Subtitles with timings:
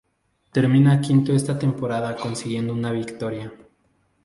[0.51, 3.53] Termina quinto esta temporada consiguiendo una victoria.